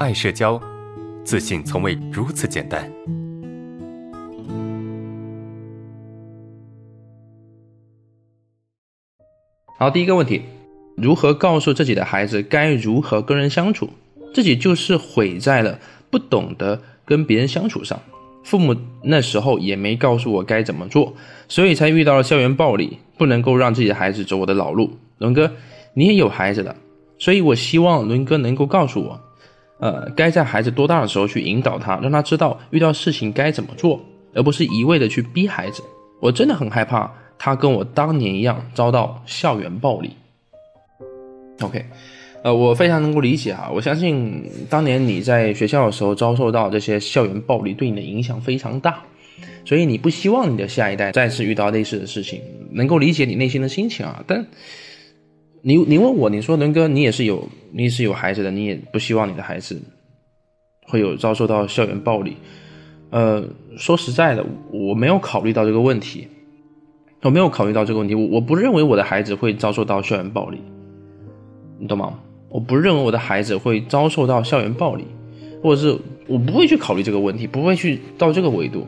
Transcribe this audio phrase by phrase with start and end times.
[0.00, 0.60] 爱社交，
[1.24, 2.88] 自信从未如此简单。
[9.76, 10.42] 好，第一个问题，
[10.96, 13.90] 如何告诉自己的孩子该如何跟人相处？
[14.32, 15.80] 自己就是毁在了
[16.10, 18.00] 不懂得跟别人相处上。
[18.44, 21.12] 父母那时候也没告诉我该怎么做，
[21.48, 24.92] 所以才遇到了校园暴力，不能够让自己的孩子走我的老路。
[25.18, 25.50] 伦哥，
[25.94, 26.76] 你也有孩子了，
[27.18, 29.20] 所以我希望伦哥能够告诉我，
[29.80, 34.00] 呃，该在孩子多大的时候去引导他，让他知道遇到事情该怎么做，
[34.34, 35.82] 而不是一味的去逼孩子。
[36.20, 40.10] 我真的很害怕他跟我当年一样遭到校园暴力。
[41.60, 41.84] OK。
[42.44, 43.68] 呃，我非常能够理解啊！
[43.68, 49.02] 我相信当年你在学校的时候遭受到这些校园暴力，对你的影响非常大，
[49.64, 54.22] 所以你不希望你的下一代再次遇到类似的事情，能够理解你内心的心情啊。
[54.24, 54.46] 但
[55.62, 59.80] 你你问我，你说伦哥，你也是有你是有孩子的，你也不希望你的孩子
[60.86, 62.36] 会有遭受到校园暴力。
[63.10, 63.44] 呃，
[63.76, 66.28] 说实在的，我没有考虑到这个问题，
[67.22, 70.58] 我没有考虑到这个问题，我我不认为我的孩子会遭受到校园暴力，
[71.78, 72.20] 你懂吗？
[72.50, 75.04] 我不认为我的孩子会遭受到校园暴力，
[75.62, 78.86] 或者是我不会去考虑这个问题，不会去到这个维度，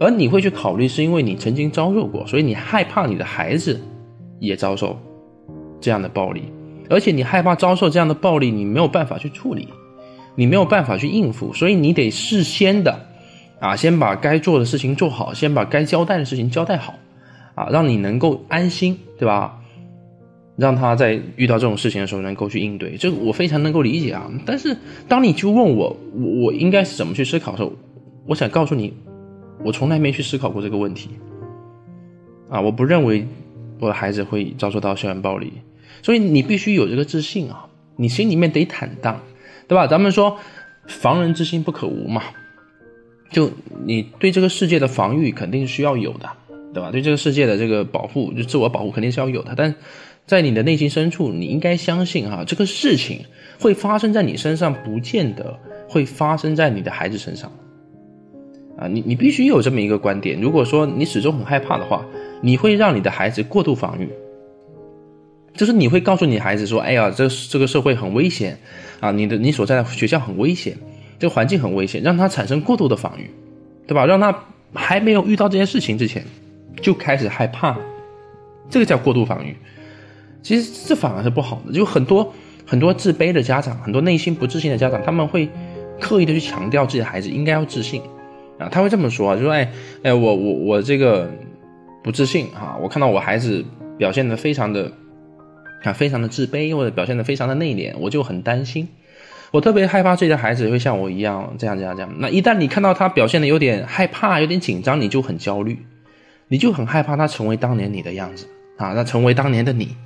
[0.00, 3.80] 而你会去考虑，是因为你曾经遭受过，所以你害怕你的孩子
[4.38, 4.98] 也遭受
[5.80, 6.42] 这样的暴力，
[6.88, 9.68] 而且你害怕遭受这样的暴力，你没有办法去处理，
[10.34, 13.06] 你没有办法去应付，所以你得事先的
[13.58, 16.94] 啊，先把该做的事情做好，先把该交代的事情交代好，
[17.54, 19.56] 啊，让你能够安心，对吧？
[20.56, 24.30] 让他在遇到这种事情的时候能够去应对，这个我非常能够理解啊。
[24.44, 24.76] 但是
[25.08, 27.72] 当你就问我，我我应该是怎么去思考的时候，
[28.26, 28.92] 我想告诉你，
[29.64, 31.08] 我从来没去思考过这个问题。
[32.50, 33.26] 啊，我不认为
[33.78, 35.50] 我的孩子会遭受到校园暴力，
[36.02, 39.20] 所以你必须有这个自信啊，你心里面得坦荡，
[39.68, 39.86] 对吧？
[39.86, 40.38] 咱们说
[40.86, 42.22] 防人之心不可无嘛，
[43.30, 43.50] 就
[43.84, 46.28] 你对这个世界的防御肯定需要有的，
[46.72, 46.90] 对吧？
[46.90, 49.74] 对这个世界的这个保护，就自我保护肯定是要有的，但。
[50.26, 53.24] 在你的内心深处，你应该相信哈，这个事情
[53.58, 55.58] 会发生在你身上，不见得
[55.88, 57.50] 会发生在你的孩子身上。
[58.78, 60.40] 啊，你你必须有这么一个观点。
[60.40, 62.06] 如果说你始终很害怕的话，
[62.42, 64.08] 你会让你的孩子过度防御，
[65.60, 68.58] 就是你会告诉你孩子说：“哎呀，这这个社会很危险
[68.98, 70.74] 啊，你的你所在的学校很危险，
[71.18, 73.30] 这个环境很危险，让他产生过度的防御，
[73.86, 74.06] 对吧？
[74.06, 74.34] 让他
[74.72, 76.24] 还没有遇到这件事情之前
[76.80, 77.76] 就开始害怕，
[78.70, 79.54] 这个叫过度防御。”
[80.40, 82.32] 其实这反而是不好的，就很多
[82.66, 85.46] 很多自卑的家长，很多内心不自信的家长，他们会
[86.00, 88.00] 刻意的去强调自己的孩子应该要自信，
[88.58, 89.70] 啊，他会这么说，就说哎
[90.04, 91.30] 哎，我我我这个
[92.02, 93.62] 不自信啊，我看到我孩子
[93.98, 94.90] 表现的非常的
[95.82, 98.88] 啊，非常的自卑，或者表现的非常的内敛，我就很担心，
[99.50, 102.14] 我特别害怕自己的孩子会像我一样这样这样这样。
[102.18, 105.78] 那一旦你看到他表现的有点害怕，有点紧张，你就很焦虑，
[106.48, 108.46] 你就很害怕他成为当年你的样子
[108.76, 109.96] 啊，那成为当年的你。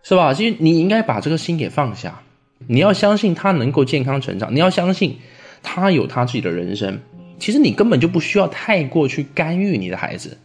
[0.00, 0.32] 是吧？
[0.32, 2.22] 其实你应该把这个心给放下，
[2.66, 5.18] 你要相信他能够健康成长，你要相信
[5.62, 7.00] 他有他自己的人生。
[7.38, 10.38] 其实你根本就不需要太过去干预你的孩子，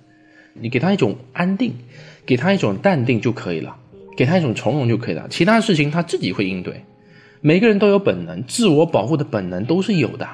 [0.53, 1.75] 你给他一种安定，
[2.25, 3.78] 给他一种淡定就可以了，
[4.16, 5.28] 给他一种从容就可以了。
[5.29, 6.84] 其他事情他自己会应对。
[7.41, 10.28] 每个人都有本能，自我保护的本能都是有的。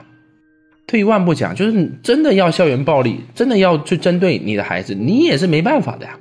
[0.85, 6.17] 退一万步讲，就是真的要校园暴力，真的要去针对你的孩子，你也是没办法的呀。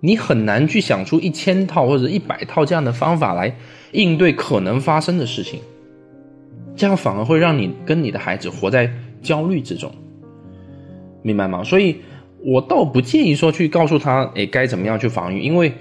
[0.00, 3.56] 你很难去想出一千套或者一百套这样的方法来
[3.92, 5.60] 应对可能发生的事情，
[6.76, 9.90] 这样反而会让你跟你的孩子活在焦虑之中，
[11.22, 11.64] 明白吗？
[11.64, 11.96] 所以
[12.44, 15.72] 我倒不建议说去告诉他，哎，该怎么样去防御，因为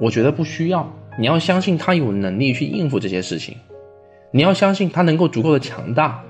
[0.00, 0.92] 我觉得不需要。
[1.18, 3.56] 你要相信他有能力去应付这些事情，
[4.30, 6.22] 你要相信他能够足够的强大，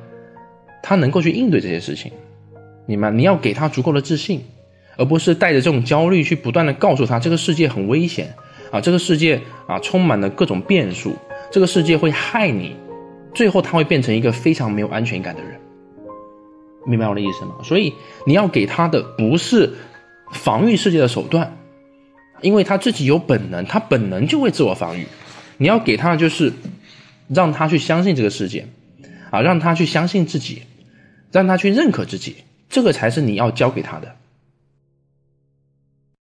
[0.83, 2.13] 他能够去应对这些事情，
[2.87, 3.11] 明白？
[3.11, 4.45] 你要给他足够的自信。
[4.99, 8.35] 而不是带着这种焦虑去不断的告诉他这个世界很危险
[8.71, 11.15] 啊，这个世界啊充满了各种变数，
[11.51, 12.75] 这个世界会害你，
[13.35, 15.61] 最后他会变成一个非常没有安全感的人，
[16.87, 17.57] 明白我的意思吗？
[17.63, 17.93] 所以
[18.27, 19.71] 你要给他的不是
[20.33, 21.55] 防御世界的手段，
[22.41, 25.07] 因为他自己有本能，他本能就会自我防御。
[25.59, 26.53] 你要给他的就是
[27.29, 28.67] 让他去相信这个世界，
[29.31, 30.63] 啊，让他去相信自己，
[31.33, 32.37] 让他去认可自己，
[32.69, 34.17] 这个才是你要教给他的。